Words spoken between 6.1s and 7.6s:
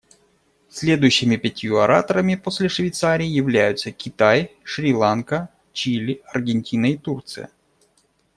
Аргентина и Турция.